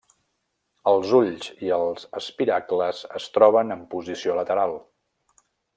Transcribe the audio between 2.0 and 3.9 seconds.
espiracles es troben en